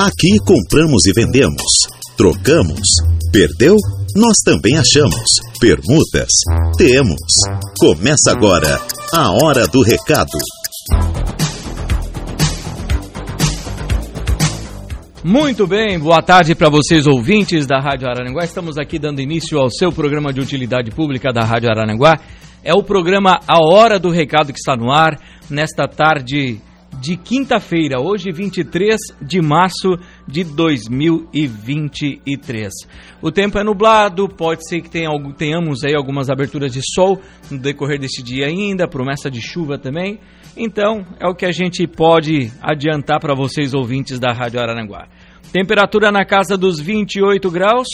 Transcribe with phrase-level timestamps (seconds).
[0.00, 1.62] Aqui compramos e vendemos,
[2.16, 2.80] trocamos,
[3.32, 3.76] perdeu?
[4.16, 5.22] Nós também achamos.
[5.60, 6.30] Permutas?
[6.76, 7.20] Temos.
[7.78, 8.80] Começa agora
[9.12, 10.36] a Hora do Recado.
[15.22, 18.42] Muito bem, boa tarde para vocês ouvintes da Rádio Araranguá.
[18.44, 22.18] Estamos aqui dando início ao seu programa de utilidade pública da Rádio Araranguá.
[22.64, 26.60] É o programa A Hora do Recado que está no ar nesta tarde
[27.00, 32.72] de quinta-feira, hoje 23 de março de 2023.
[33.20, 37.58] O tempo é nublado, pode ser que tenha, tenhamos aí algumas aberturas de sol no
[37.58, 40.18] decorrer deste dia ainda, promessa de chuva também.
[40.56, 45.08] Então, é o que a gente pode adiantar para vocês ouvintes da Rádio Araranguá.
[45.52, 47.88] Temperatura na casa dos 28 graus,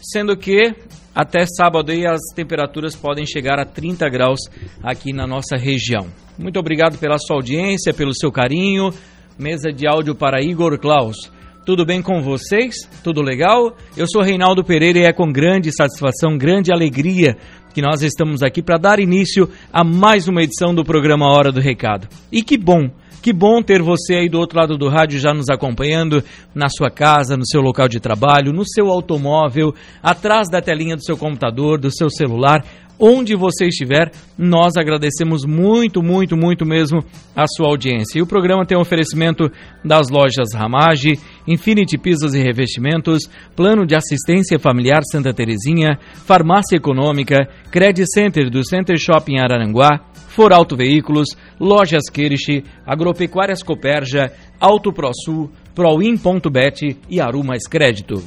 [0.00, 0.74] sendo que
[1.14, 4.40] até sábado aí as temperaturas podem chegar a 30 graus
[4.82, 6.06] aqui na nossa região.
[6.38, 8.90] Muito obrigado pela sua audiência, pelo seu carinho.
[9.38, 11.30] Mesa de áudio para Igor Klaus.
[11.66, 12.74] Tudo bem com vocês?
[13.04, 13.76] Tudo legal?
[13.96, 17.36] Eu sou Reinaldo Pereira e é com grande satisfação, grande alegria
[17.74, 21.60] que nós estamos aqui para dar início a mais uma edição do programa Hora do
[21.60, 22.08] Recado.
[22.32, 22.90] E que bom
[23.22, 26.22] que bom ter você aí do outro lado do rádio já nos acompanhando
[26.54, 31.04] na sua casa, no seu local de trabalho, no seu automóvel, atrás da telinha do
[31.04, 32.64] seu computador, do seu celular
[33.00, 34.12] onde você estiver.
[34.36, 37.02] Nós agradecemos muito, muito, muito mesmo
[37.34, 38.18] a sua audiência.
[38.18, 39.50] E o programa tem um oferecimento
[39.82, 41.18] das lojas Ramage,
[41.50, 48.64] Infinity Pisos e Revestimentos, Plano de Assistência Familiar Santa Terezinha, Farmácia Econômica, Credit Center do
[48.64, 57.42] Center Shopping Araranguá, For Auto Veículos, Lojas Kirish, Agropecuárias Coperja, Auto ProSul, Proin.bet e Aru
[57.42, 58.22] Mais Crédito.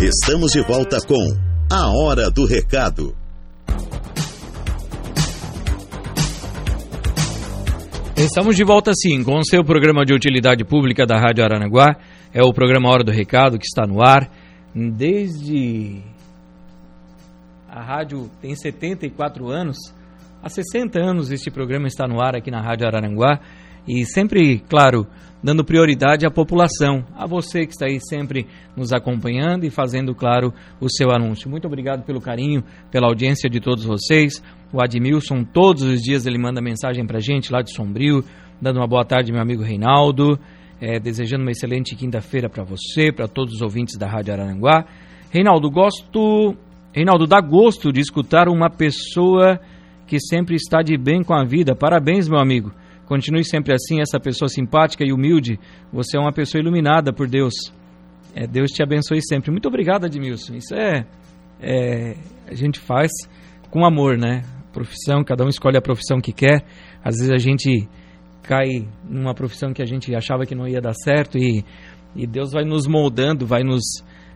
[0.00, 1.18] Estamos de volta com
[1.70, 3.14] A Hora do Recado.
[8.24, 11.96] Estamos de volta sim com o seu programa de utilidade pública da Rádio Aranaguá.
[12.32, 14.30] É o programa Hora do Recado que está no ar
[14.72, 16.00] desde
[17.68, 19.76] a rádio tem 74 anos.
[20.40, 23.40] Há 60 anos este programa está no ar aqui na Rádio Araranguá
[23.86, 25.06] e sempre, claro,
[25.42, 30.52] dando prioridade à população, a você que está aí sempre nos acompanhando e fazendo, claro,
[30.80, 31.50] o seu anúncio.
[31.50, 34.42] Muito obrigado pelo carinho, pela audiência de todos vocês.
[34.72, 38.24] O Admilson, todos os dias ele manda mensagem para gente lá de Sombrio,
[38.60, 40.38] dando uma boa tarde, meu amigo Reinaldo,
[40.80, 44.84] é, desejando uma excelente quinta-feira para você, para todos os ouvintes da Rádio Araranguá.
[45.30, 46.56] Reinaldo, gosto
[46.94, 49.58] Reinaldo, dá gosto de escutar uma pessoa
[50.06, 51.74] que sempre está de bem com a vida.
[51.74, 52.70] Parabéns, meu amigo.
[53.06, 55.58] Continue sempre assim, essa pessoa simpática e humilde.
[55.92, 57.54] Você é uma pessoa iluminada por Deus.
[58.34, 59.50] É, Deus te abençoe sempre.
[59.50, 60.54] Muito obrigado, Admilson.
[60.54, 61.06] Isso é,
[61.60, 62.16] é,
[62.46, 63.10] a gente faz
[63.70, 64.42] com amor, né?
[64.72, 66.64] Profissão, cada um escolhe a profissão que quer.
[67.04, 67.88] Às vezes a gente
[68.42, 71.64] cai numa profissão que a gente achava que não ia dar certo e,
[72.16, 73.82] e Deus vai nos moldando, vai nos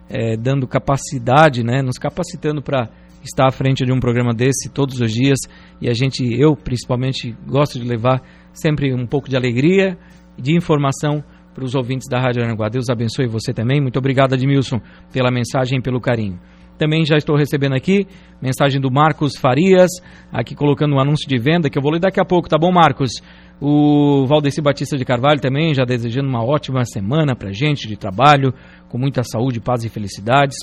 [0.09, 2.89] é, dando capacidade, né, nos capacitando para
[3.27, 5.39] estar à frente de um programa desse todos os dias
[5.81, 8.21] e a gente, eu principalmente, gosto de levar
[8.53, 9.97] sempre um pouco de alegria,
[10.37, 12.69] de informação para os ouvintes da Rádio Aranguá.
[12.69, 13.81] Deus abençoe você também.
[13.81, 14.79] Muito obrigado, Admilson,
[15.11, 16.39] pela mensagem e pelo carinho.
[16.77, 18.05] Também já estou recebendo aqui
[18.39, 19.89] mensagem do Marcos Farias,
[20.31, 22.71] aqui colocando um anúncio de venda que eu vou ler daqui a pouco, tá bom,
[22.71, 23.09] Marcos?
[23.59, 28.53] O Valdeci Batista de Carvalho também já desejando uma ótima semana para gente de trabalho,
[28.87, 30.57] com muita saúde, paz e felicidades.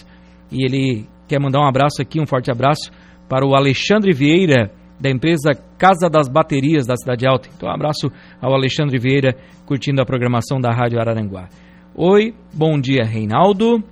[0.53, 2.93] E ele quer mandar um abraço aqui, um forte abraço
[3.29, 4.71] para o Alexandre Vieira,
[5.01, 7.49] da empresa Casa das Baterias da Cidade Alta.
[7.53, 8.09] Então, um abraço
[8.41, 9.35] ao Alexandre Vieira,
[9.67, 11.49] curtindo a programação da Rádio Araranguá.
[11.93, 13.83] Oi, bom dia, Reinaldo.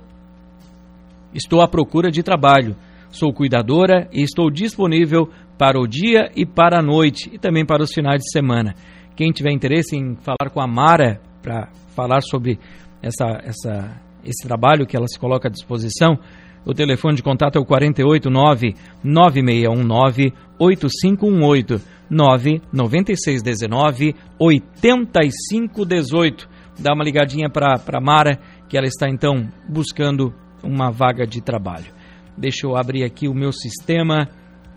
[1.33, 2.77] Estou à procura de trabalho.
[3.09, 7.83] Sou cuidadora e estou disponível para o dia e para a noite e também para
[7.83, 8.73] os finais de semana.
[9.17, 12.57] Quem tiver interesse em falar com a Mara para falar sobre
[13.01, 16.17] essa, essa, esse trabalho que ela se coloca à disposição,
[16.65, 26.49] o telefone de contato é o 489 9619 8518 99619 8518.
[26.79, 28.39] Dá uma ligadinha para Mara,
[28.69, 30.33] que ela está então buscando
[30.63, 31.91] uma vaga de trabalho.
[32.37, 34.29] Deixa eu abrir aqui o meu sistema.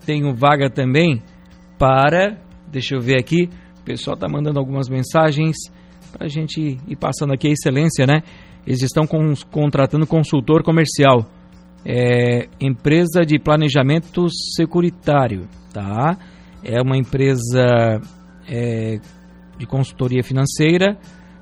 [0.05, 1.23] Tenho vaga também
[1.79, 2.37] para.
[2.71, 3.49] Deixa eu ver aqui.
[3.79, 5.55] O pessoal está mandando algumas mensagens
[6.11, 8.21] para a gente ir passando aqui a excelência, né?
[8.65, 11.25] Eles estão com, contratando consultor comercial.
[11.89, 16.17] É, empresa de planejamento securitário, tá?
[16.61, 18.01] É uma empresa
[18.45, 18.99] é,
[19.57, 20.97] de consultoria financeira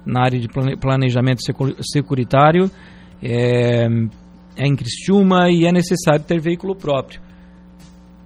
[0.05, 0.47] na área de
[0.79, 1.41] planejamento
[1.81, 2.69] securitário.
[3.23, 3.87] É,
[4.55, 7.19] é em Criciúma e é necessário ter veículo próprio.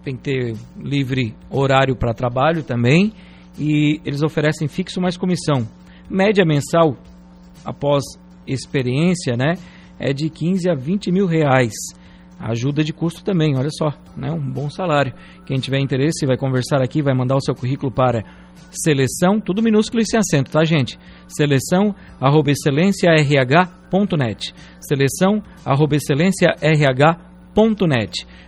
[0.04, 3.14] Tem que ter livre horário para trabalho também
[3.58, 5.66] e eles oferecem fixo mais comissão.
[6.10, 6.98] Média mensal,
[7.64, 8.04] após
[8.46, 9.54] experiência, né,
[9.98, 11.74] é de 15 a 20 mil reais.
[12.40, 15.14] Ajuda de custo também, olha só, né, um bom salário.
[15.46, 18.24] Quem tiver interesse vai conversar aqui, vai mandar o seu currículo para
[18.72, 20.98] seleção, tudo minúsculo e sem acento, tá, gente?
[21.28, 24.56] Seleção arroba excelênciarh.net.
[24.80, 25.98] Seleção arroba.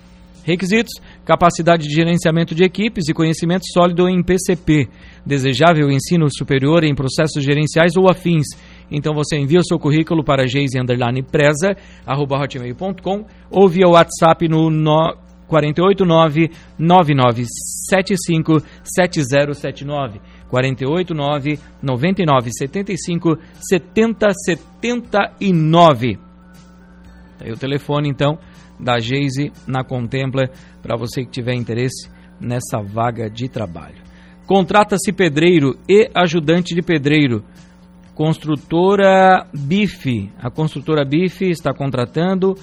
[0.44, 0.94] Requisitos:
[1.26, 4.90] capacidade de gerenciamento de equipes e conhecimento sólido em PCP.
[5.26, 8.46] Desejável ensino superior em processos gerenciais ou afins.
[8.94, 15.18] Então você envia o seu currículo para geise_preza@hotmail.com ou via WhatsApp no, no
[15.48, 26.20] 489 9975 7079 489 9975 7079
[27.40, 28.38] Aí o telefone então
[28.80, 30.48] da Geise na Contempla
[30.82, 32.10] para você que tiver interesse
[32.40, 34.02] nessa vaga de trabalho.
[34.46, 37.44] Contrata-se pedreiro e ajudante de pedreiro.
[38.16, 40.32] Construtora Bife.
[40.40, 42.54] A construtora Bife está contratando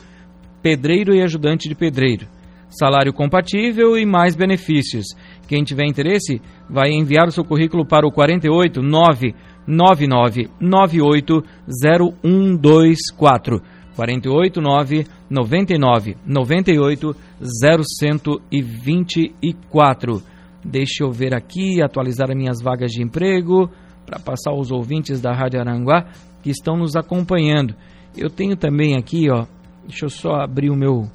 [0.63, 2.29] pedreiro e ajudante de pedreiro.
[2.69, 5.07] Salário compatível e mais benefícios.
[5.49, 11.43] Quem tiver interesse, vai enviar o seu currículo para o 48 999 98
[11.85, 13.61] 0124.
[13.97, 20.23] 48 9 99 98 0124.
[20.65, 23.69] Deixa eu ver aqui, atualizar as minhas vagas de emprego
[24.11, 26.07] para passar aos ouvintes da Rádio Aranguá
[26.43, 27.77] que estão nos acompanhando.
[28.17, 29.47] Eu tenho também aqui, ó,
[29.87, 31.09] deixa eu só abrir o meu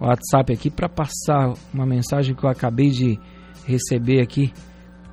[0.00, 3.18] WhatsApp aqui para passar uma mensagem que eu acabei de
[3.64, 4.52] receber aqui.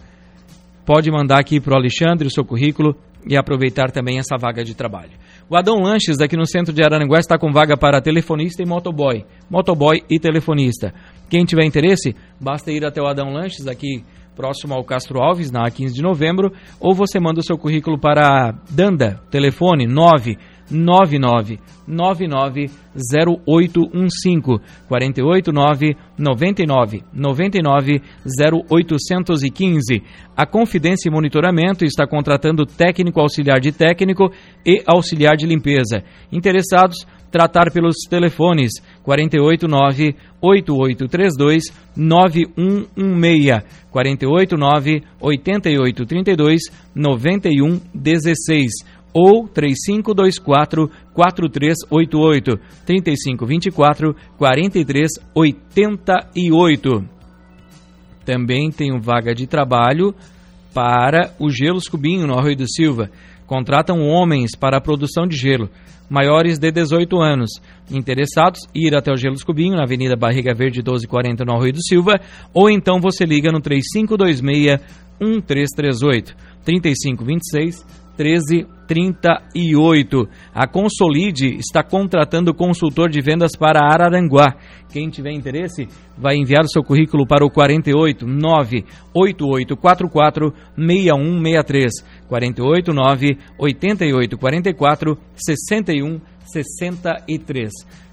[0.85, 2.95] pode mandar aqui para o Alexandre o seu currículo
[3.27, 5.11] e aproveitar também essa vaga de trabalho.
[5.51, 9.25] O Adão Lanches, aqui no centro de Araranguá, está com vaga para telefonista e motoboy.
[9.49, 10.93] Motoboy e telefonista.
[11.27, 14.03] Quem tiver interesse, basta ir até o Adão Lanches, aqui
[14.35, 18.53] próximo ao Castro Alves, na 15 de novembro, ou você manda o seu currículo para
[18.69, 20.37] Danda, telefone 9
[20.69, 30.03] 99 99 0815 489 99 99 0815.
[30.35, 34.31] A Confidência e Monitoramento está contratando técnico auxiliar de técnico
[34.65, 36.03] e auxiliar de limpeza.
[36.31, 38.71] Interessados tratar pelos telefones
[39.03, 41.63] 489 8832
[41.95, 46.61] 9116 489 8832
[46.95, 48.71] 9116
[49.13, 57.05] ou 3524 4388 3524 4388.
[58.25, 60.13] Também tem vaga de trabalho
[60.73, 63.09] para o Gelos Cubinho no Arroio do Silva.
[63.47, 65.67] Contratam homens para a produção de gelo,
[66.07, 67.49] maiores de 18 anos.
[67.89, 72.21] Interessados, ir até o Gelos Cubinho, na Avenida Barriga Verde 1240 no Arroio do Silva,
[72.53, 74.79] ou então você liga no 3526
[75.19, 77.83] 1338 3526
[78.15, 78.78] 1338.
[80.53, 84.57] A Consolide está contratando consultor de vendas para Araranguá.
[84.91, 91.91] Quem tiver interesse, vai enviar seu currículo para o 48 98844 6163.
[92.27, 96.38] 48 98844 6163.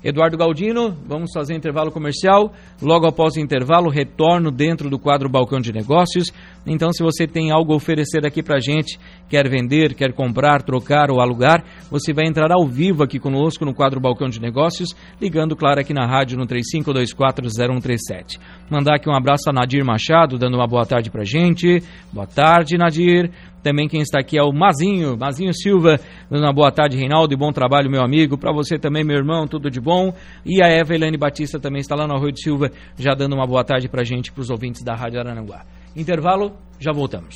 [0.06, 2.52] Eduardo Galdino, vamos fazer intervalo comercial.
[2.80, 6.32] Logo após o intervalo, retorno dentro do quadro Balcão de Negócios.
[6.64, 11.10] Então, se você tem algo a oferecer aqui pra gente, quer vender, quer comprar, trocar
[11.10, 15.56] ou alugar, você vai entrar ao vivo aqui conosco no quadro Balcão de Negócios, ligando,
[15.56, 18.38] claro, aqui na rádio no 35240137.
[18.70, 21.82] Mandar aqui um abraço a Nadir Machado, dando uma boa tarde pra gente.
[22.12, 23.32] Boa tarde, Nadir.
[23.66, 25.98] Também quem está aqui é o Mazinho, Mazinho Silva,
[26.30, 28.38] dando uma boa tarde, Reinaldo, e bom trabalho, meu amigo.
[28.38, 30.14] Para você também, meu irmão, tudo de bom.
[30.44, 33.44] E a Eva Helene Batista também está lá no Arroio de Silva, já dando uma
[33.44, 35.66] boa tarde para gente, para os ouvintes da Rádio Arananguá.
[35.96, 37.34] Intervalo, já voltamos.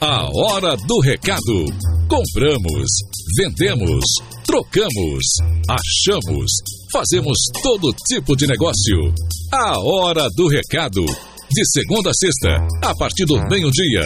[0.00, 1.66] A hora do recado.
[2.08, 2.90] Compramos,
[3.38, 4.04] vendemos,
[4.44, 5.24] trocamos,
[5.70, 6.50] achamos,
[6.92, 9.14] fazemos todo tipo de negócio.
[9.52, 11.04] A hora do recado
[11.54, 14.02] de segunda a sexta, a partir do meio-dia.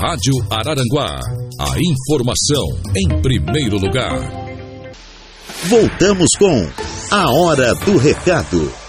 [0.00, 1.20] Rádio Araranguá.
[1.60, 4.18] A informação em primeiro lugar.
[5.68, 6.68] Voltamos com
[7.12, 8.81] A Hora do Recado.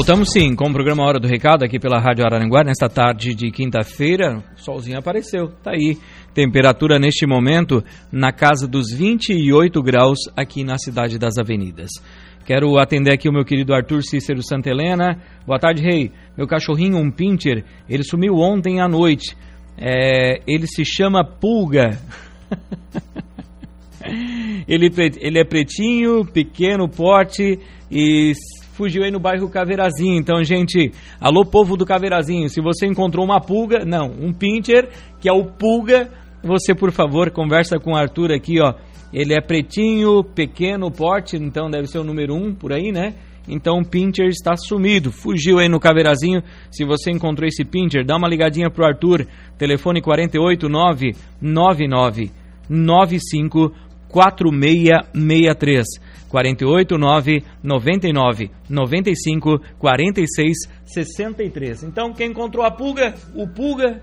[0.00, 3.50] Voltamos sim com o programa Hora do Recado aqui pela Rádio Araranguá nesta tarde de
[3.50, 4.42] quinta-feira.
[4.56, 5.98] Solzinho apareceu, tá aí.
[6.32, 11.90] Temperatura neste momento na casa dos 28 graus aqui na cidade das Avenidas.
[12.46, 15.20] Quero atender aqui o meu querido Arthur Cícero Santa Helena.
[15.46, 16.10] Boa tarde, rei.
[16.34, 19.36] Meu cachorrinho, um pincher, ele sumiu ontem à noite.
[19.76, 22.00] É, ele se chama Pulga.
[24.66, 24.90] ele,
[25.20, 27.58] ele é pretinho, pequeno porte
[27.90, 28.32] e
[28.80, 30.18] fugiu aí no bairro Caveirazinho.
[30.18, 34.88] Então, gente, alô povo do Caveirazinho, se você encontrou uma pulga, não, um pincher,
[35.20, 36.08] que é o pulga,
[36.42, 38.72] você por favor conversa com o Arthur aqui, ó.
[39.12, 43.12] Ele é pretinho, pequeno porte, então deve ser o número um por aí, né?
[43.46, 46.42] Então o Pincher está sumido, fugiu aí no Caveirazinho.
[46.70, 49.26] Se você encontrou esse Pincher, dá uma ligadinha pro Arthur.
[49.58, 52.30] Telefone 489 99
[52.68, 53.72] 95
[54.08, 55.86] 4663.
[56.30, 61.82] 489 99 95 46 63.
[61.82, 64.02] Então, quem encontrou a pulga, o pulga,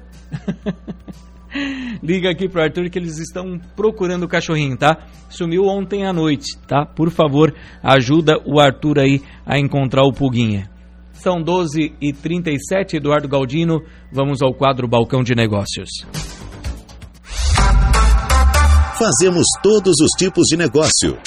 [2.03, 5.07] liga aqui pro Arthur que eles estão procurando o cachorrinho, tá?
[5.29, 6.85] Sumiu ontem à noite, tá?
[6.85, 10.69] Por favor, ajuda o Arthur aí a encontrar o pulguinha.
[11.13, 13.81] São 12 e 37 Eduardo Galdino.
[14.11, 15.89] Vamos ao quadro Balcão de Negócios.
[18.97, 21.17] Fazemos todos os tipos de negócio.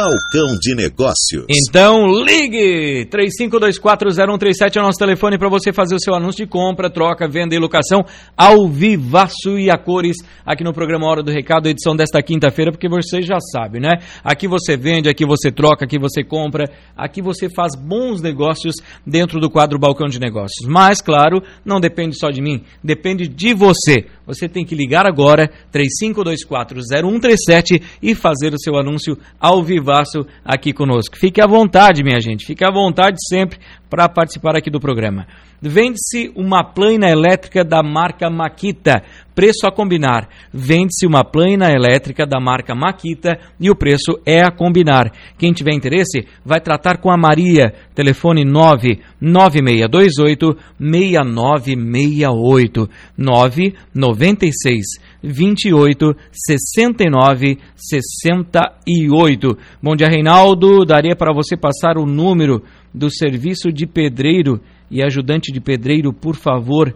[0.00, 1.44] Balcão de Negócios.
[1.46, 3.06] Então ligue!
[3.10, 7.54] 35240137 é o nosso telefone para você fazer o seu anúncio de compra, troca, venda
[7.54, 8.02] e locação
[8.34, 10.16] ao vivaço e a cores
[10.46, 13.98] aqui no programa Hora do Recado, edição desta quinta-feira, porque você já sabe, né?
[14.24, 16.64] Aqui você vende, aqui você troca, aqui você compra,
[16.96, 18.76] aqui você faz bons negócios
[19.06, 20.66] dentro do quadro Balcão de Negócios.
[20.66, 24.06] Mas, claro, não depende só de mim, depende de você.
[24.32, 31.18] Você tem que ligar agora, 35240137 e fazer o seu anúncio ao vivaço aqui conosco.
[31.18, 33.58] Fique à vontade, minha gente, fique à vontade sempre
[33.90, 35.26] para participar aqui do programa.
[35.60, 39.02] Vende-se uma plana elétrica da marca Makita,
[39.34, 40.26] preço a combinar.
[40.52, 45.12] Vende-se uma plana elétrica da marca Makita e o preço é a combinar.
[45.36, 47.74] Quem tiver interesse, vai tratar com a Maria.
[47.94, 59.58] Telefone 99628 6968 996 28 69 68.
[59.82, 60.86] Bom dia, Reinaldo.
[60.86, 66.34] Daria para você passar o número do serviço de pedreiro e ajudante de pedreiro, por
[66.34, 66.94] favor,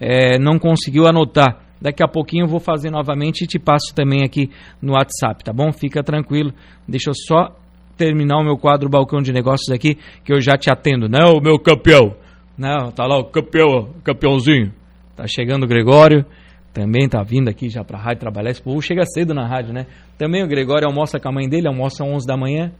[0.00, 1.62] é, não conseguiu anotar.
[1.80, 4.50] Daqui a pouquinho eu vou fazer novamente e te passo também aqui
[4.80, 5.72] no WhatsApp, tá bom?
[5.72, 6.52] Fica tranquilo.
[6.88, 7.54] Deixa eu só
[7.96, 11.08] terminar o meu quadro Balcão de Negócios aqui, que eu já te atendo.
[11.08, 12.14] Não, meu campeão.
[12.56, 14.72] Não, tá lá o campeão, campeãozinho.
[15.14, 16.24] Tá chegando o Gregório,
[16.72, 18.50] também tá vindo aqui já pra rádio trabalhar.
[18.50, 19.86] Esse povo chega cedo na rádio, né?
[20.18, 22.72] Também o Gregório almoça com a mãe dele, almoça às 11 da manhã.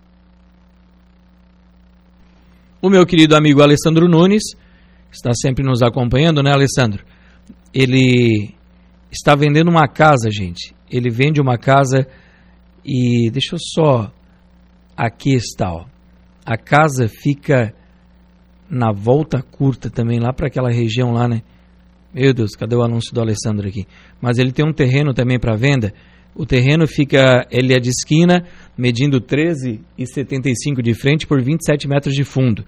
[2.80, 4.54] O meu querido amigo Alessandro Nunes
[5.10, 7.04] está sempre nos acompanhando, né, Alessandro?
[7.74, 8.54] Ele
[9.10, 10.72] está vendendo uma casa, gente.
[10.88, 12.06] Ele vende uma casa
[12.84, 14.12] e deixa eu só.
[14.96, 15.86] Aqui está, ó.
[16.46, 17.74] A casa fica
[18.70, 21.42] na volta curta também, lá para aquela região lá, né?
[22.14, 23.88] Meu Deus, cadê o anúncio do Alessandro aqui?
[24.20, 25.92] Mas ele tem um terreno também para venda.
[26.34, 28.44] O terreno fica, ele é de esquina,
[28.76, 32.64] medindo 13,75 de frente por 27 metros de fundo.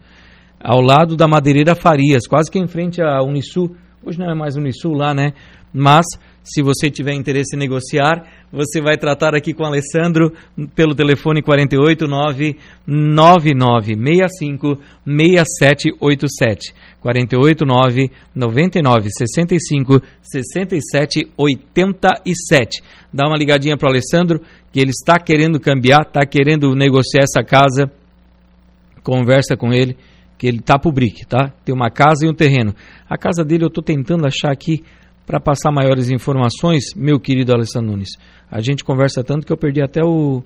[0.58, 3.76] Ao lado da Madeireira Farias, quase que em frente à Unisul.
[4.04, 5.32] Hoje não é mais Unisul lá, né?
[5.72, 6.06] Mas
[6.42, 10.32] se você tiver interesse em negociar, você vai tratar aqui com o Alessandro
[10.74, 16.74] pelo telefone 489 9965 6787.
[17.00, 22.82] 489 99 65 67 87.
[23.12, 24.40] Dá uma ligadinha para o Alessandro,
[24.72, 27.90] que ele está querendo cambiar, está querendo negociar essa casa.
[29.02, 29.96] Conversa com ele,
[30.38, 31.52] que ele tá pro brick, tá?
[31.64, 32.74] Tem uma casa e um terreno.
[33.08, 34.82] A casa dele eu estou tentando achar aqui
[35.26, 38.10] para passar maiores informações, meu querido Alessandro Nunes.
[38.50, 40.42] A gente conversa tanto que eu perdi até o,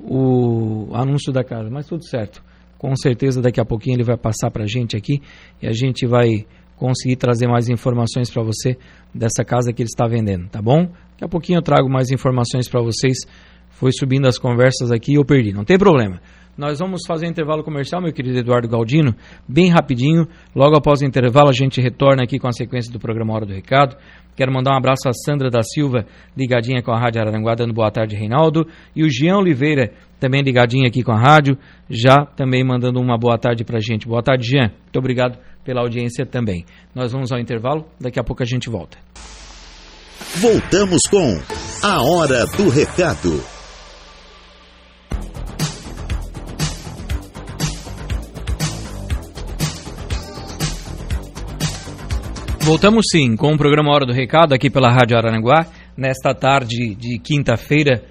[0.00, 2.42] o anúncio da casa, mas tudo certo.
[2.78, 5.20] Com certeza daqui a pouquinho ele vai passar para a gente aqui
[5.60, 8.76] e a gente vai conseguir trazer mais informações para você
[9.14, 10.86] dessa casa que ele está vendendo, tá bom?
[11.12, 13.18] Daqui a pouquinho eu trago mais informações para vocês.
[13.70, 16.20] Foi subindo as conversas aqui e eu perdi, não tem problema.
[16.62, 19.16] Nós vamos fazer intervalo comercial, meu querido Eduardo Galdino,
[19.48, 20.28] bem rapidinho.
[20.54, 23.52] Logo após o intervalo, a gente retorna aqui com a sequência do programa Hora do
[23.52, 23.96] Recado.
[24.36, 27.90] Quero mandar um abraço a Sandra da Silva, ligadinha com a Rádio Araranguá, dando boa
[27.90, 28.64] tarde, Reinaldo.
[28.94, 31.58] E o Jean Oliveira, também ligadinho aqui com a rádio,
[31.90, 34.06] já também mandando uma boa tarde pra gente.
[34.06, 34.70] Boa tarde, Jean.
[34.84, 36.64] Muito obrigado pela audiência também.
[36.94, 38.98] Nós vamos ao intervalo, daqui a pouco a gente volta.
[40.36, 41.40] Voltamos com
[41.82, 43.61] a Hora do Recado.
[52.64, 57.18] Voltamos sim com o programa Hora do Recado aqui pela Rádio Araranguá, nesta tarde de
[57.18, 58.04] quinta-feira.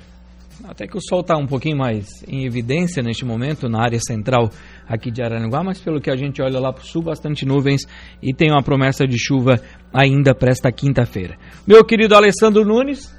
[0.66, 4.50] Até que o sol está um pouquinho mais em evidência neste momento na área central
[4.86, 7.84] aqui de Araranguá, mas pelo que a gente olha lá para o sul, bastante nuvens
[8.22, 9.58] e tem uma promessa de chuva
[9.94, 11.38] ainda para esta quinta-feira.
[11.66, 13.10] Meu querido Alessandro Nunes,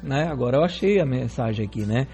[0.00, 0.28] né?
[0.30, 2.06] Agora eu achei a mensagem aqui, né?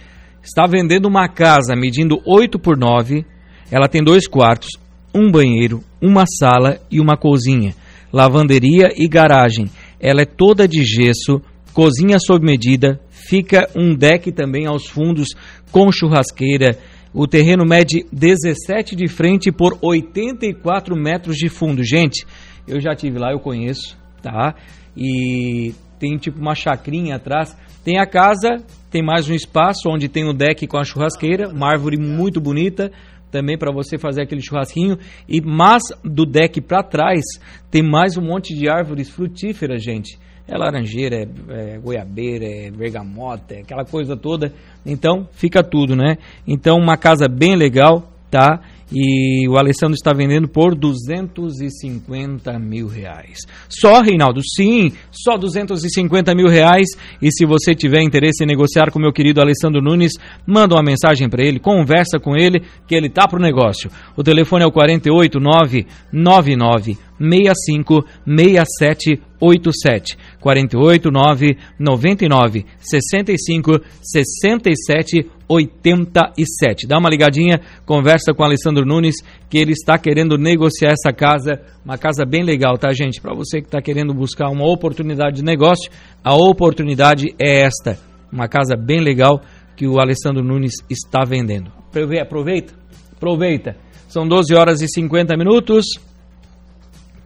[0.43, 3.27] Está vendendo uma casa medindo 8 por 9,
[3.71, 4.71] ela tem dois quartos,
[5.15, 7.75] um banheiro, uma sala e uma cozinha
[8.15, 9.69] lavanderia e garagem.
[9.99, 15.31] Ela é toda de gesso, cozinha sob medida, fica um deck também aos fundos
[15.73, 16.79] com churrasqueira.
[17.13, 21.83] O terreno mede 17 de frente por 84 metros de fundo.
[21.83, 22.25] Gente,
[22.69, 24.55] eu já tive lá, eu conheço, tá?
[24.97, 27.57] E tem tipo uma chacrinha atrás.
[27.85, 28.59] Tem a casa,
[28.91, 32.93] tem mais um espaço onde tem o deck com a churrasqueira, uma árvore muito bonita
[33.35, 34.97] também para você fazer aquele churrasquinho.
[35.29, 37.25] E mas do deck para trás
[37.69, 40.17] tem mais um monte de árvores frutíferas, gente.
[40.47, 44.53] É laranjeira, é, é goiabeira, é bergamota, é aquela coisa toda.
[44.87, 46.17] Então fica tudo, né?
[46.47, 48.61] Então uma casa bem legal, tá?
[48.95, 53.39] E o Alessandro está vendendo por 250 mil reais.
[53.69, 54.41] Só, Reinaldo?
[54.45, 56.87] Sim, só 250 mil reais.
[57.21, 60.13] E se você tiver interesse em negociar com meu querido Alessandro Nunes,
[60.47, 63.91] manda uma mensagem para ele, conversa com ele, que ele tá pro negócio.
[64.17, 76.87] O telefone é o 48999 65 67 87 48 9 99 65 67 87.
[76.87, 79.17] Dá uma ligadinha, conversa com o Alessandro Nunes,
[79.49, 83.21] que ele está querendo negociar essa casa, uma casa bem legal, tá, gente?
[83.21, 85.91] Para você que está querendo buscar uma oportunidade de negócio,
[86.23, 87.99] a oportunidade é esta.
[88.33, 89.41] Uma casa bem legal
[89.77, 91.71] que o Alessandro Nunes está vendendo.
[91.89, 92.75] Aproveita,
[93.17, 93.77] aproveita.
[94.09, 95.85] São 12 horas e 50 minutos.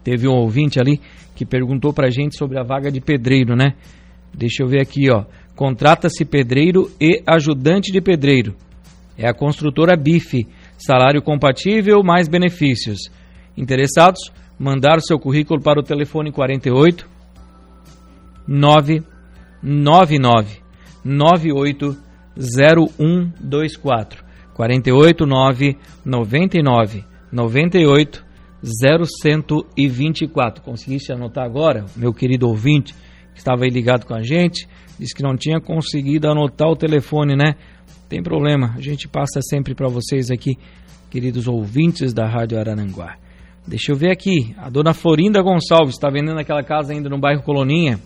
[0.02, 1.00] Teve um ouvinte ali
[1.34, 3.74] que perguntou pra gente sobre a vaga de pedreiro, né?
[4.34, 5.24] Deixa eu ver aqui, ó.
[5.58, 8.54] Contrata-se pedreiro e ajudante de pedreiro.
[9.18, 10.46] É a construtora BIF.
[10.78, 13.10] Salário compatível mais benefícios.
[13.56, 14.30] Interessados?
[14.56, 17.10] Mandar o seu currículo para o telefone 48
[18.46, 20.62] 999
[21.04, 21.96] 98
[22.36, 28.24] 0124 48 999 98
[28.62, 30.62] 0124.
[30.62, 32.94] Conseguiste anotar agora, meu querido ouvinte,
[33.38, 37.54] estava aí ligado com a gente, disse que não tinha conseguido anotar o telefone, né?
[38.08, 40.58] Tem problema, a gente passa sempre para vocês aqui,
[41.10, 43.16] queridos ouvintes da Rádio Arananguá.
[43.66, 47.42] Deixa eu ver aqui, a dona Florinda Gonçalves está vendendo aquela casa ainda no bairro
[47.42, 48.00] Coloninha.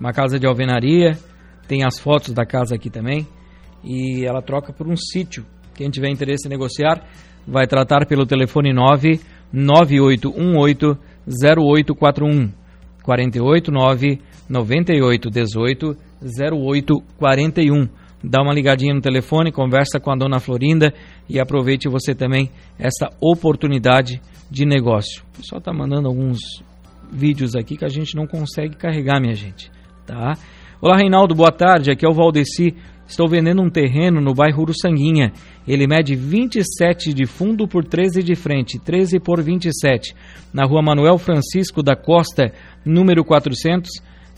[0.00, 1.12] Uma casa de alvenaria,
[1.68, 3.26] tem as fotos da casa aqui também.
[3.84, 5.44] E ela troca por um sítio.
[5.74, 7.02] Quem tiver interesse em negociar,
[7.46, 8.72] vai tratar pelo telefone
[13.06, 17.88] 99818 0841 489 9818 0841.
[18.24, 20.94] Dá uma ligadinha no telefone, conversa com a dona Florinda
[21.28, 25.24] e aproveite você também essa oportunidade de negócio.
[25.34, 26.38] O pessoal está mandando alguns
[27.10, 29.70] vídeos aqui que a gente não consegue carregar, minha gente.
[30.06, 30.34] Tá?
[30.80, 31.90] Olá, Reinaldo, boa tarde.
[31.90, 32.76] Aqui é o Valdeci
[33.12, 35.34] Estou vendendo um terreno no bairro Uruçanguinha.
[35.68, 40.14] Ele mede 27 de fundo por 13 de frente, 13 por 27.
[40.50, 43.90] Na rua Manuel Francisco da Costa, número 400.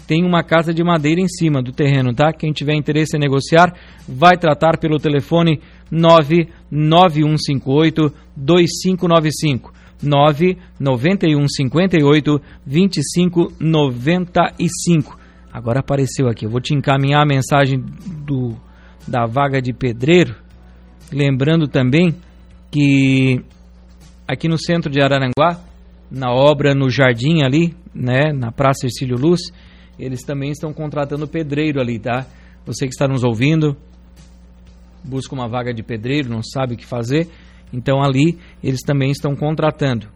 [0.08, 2.32] Tem uma casa de madeira em cima do terreno, tá?
[2.32, 3.72] Quem tiver interesse em negociar,
[4.08, 9.72] vai tratar pelo telefone 99158 2595.
[10.02, 15.23] 99158 2595.
[15.54, 16.44] Agora apareceu aqui.
[16.44, 17.78] Eu vou te encaminhar a mensagem
[18.26, 18.56] do,
[19.06, 20.34] da vaga de pedreiro.
[21.12, 22.12] Lembrando também
[22.72, 23.40] que
[24.26, 25.60] aqui no centro de Araranguá,
[26.10, 29.42] na obra no jardim ali, né, na Praça Ercílio Luz,
[29.96, 32.26] eles também estão contratando pedreiro ali, tá?
[32.66, 33.76] Você que está nos ouvindo,
[35.04, 37.28] busca uma vaga de pedreiro, não sabe o que fazer,
[37.72, 40.08] então ali eles também estão contratando.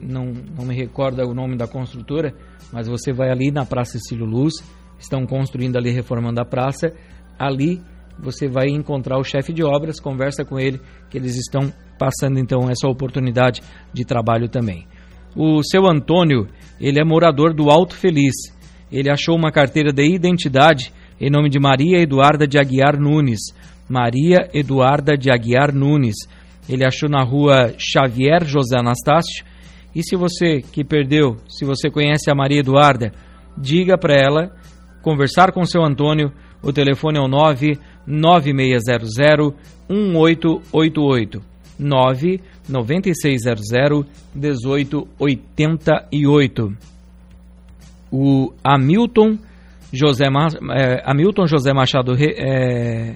[0.00, 2.32] Não, não me recordo o nome da construtora,
[2.72, 4.54] mas você vai ali na Praça Ercílio Luz,
[4.98, 6.92] estão construindo ali, reformando a praça.
[7.38, 7.80] Ali
[8.18, 10.80] você vai encontrar o chefe de obras, conversa com ele,
[11.10, 14.86] que eles estão passando então essa oportunidade de trabalho também.
[15.34, 16.48] O seu Antônio,
[16.80, 18.34] ele é morador do Alto Feliz.
[18.90, 23.40] Ele achou uma carteira de identidade em nome de Maria Eduarda de Aguiar Nunes.
[23.88, 26.16] Maria Eduarda de Aguiar Nunes.
[26.68, 29.44] Ele achou na rua Xavier José Anastácio.
[29.94, 33.12] E se você que perdeu, se você conhece a Maria Eduarda,
[33.56, 34.52] diga para ela
[35.06, 39.54] conversar com seu Antônio, o telefone é o 99600
[39.88, 41.40] 1888
[41.78, 46.76] 99600 1888.
[48.10, 49.38] O Hamilton
[49.92, 53.14] José, é, Hamilton José Machado é,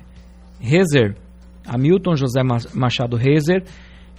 [0.60, 1.16] Rezer,
[1.66, 3.64] Hamilton José Machado Rezer,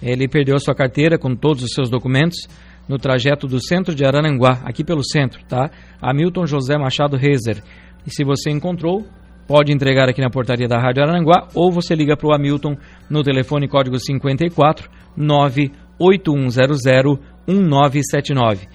[0.02, 2.46] ele perdeu a sua carteira com todos os seus documentos
[2.88, 5.70] no trajeto do centro de Arananguá, aqui pelo centro, tá?
[6.00, 7.62] Hamilton José Machado Rezer.
[8.06, 9.06] E se você encontrou,
[9.46, 12.76] pode entregar aqui na portaria da Rádio Arananguá ou você liga para o Hamilton
[13.08, 18.66] no telefone código 54 98100 1979.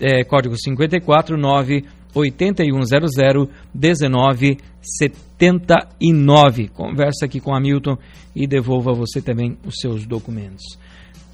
[0.00, 6.68] É, código 54 9 8100 1979.
[6.68, 7.96] Conversa aqui com a Milton
[8.34, 10.78] e devolva você também os seus documentos.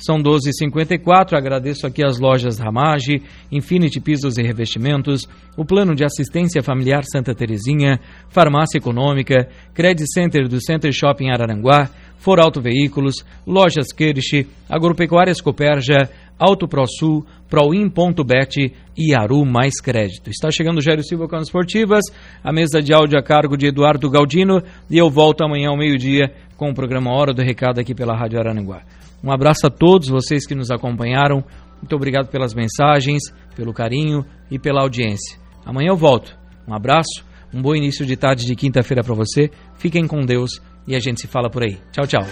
[0.00, 6.62] São 12h54, agradeço aqui as lojas Ramage, Infinity Pisos e Revestimentos, o Plano de Assistência
[6.62, 13.92] Familiar Santa Terezinha, Farmácia Econômica, Credit Center do Center Shopping Araranguá, For Auto Veículos, Lojas
[13.92, 16.08] Kirsch, Agropecuárias Coperja,
[16.38, 20.30] Auto ProSul, Proin.bet e Aru Mais Crédito.
[20.30, 22.04] Está chegando o Jairo Silva com as esportivas,
[22.42, 26.32] a mesa de áudio a cargo de Eduardo Galdino e eu volto amanhã ao meio-dia
[26.56, 28.82] com o programa Hora do Recado aqui pela Rádio Araranguá.
[29.22, 31.44] Um abraço a todos vocês que nos acompanharam.
[31.80, 33.22] Muito obrigado pelas mensagens,
[33.54, 35.38] pelo carinho e pela audiência.
[35.64, 36.38] Amanhã eu volto.
[36.66, 39.50] Um abraço, um bom início de tarde de quinta-feira para você.
[39.78, 41.78] Fiquem com Deus e a gente se fala por aí.
[41.92, 42.22] Tchau, tchau.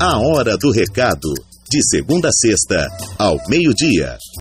[0.00, 1.32] A hora do recado,
[1.70, 4.16] de segunda a sexta, ao meio-dia.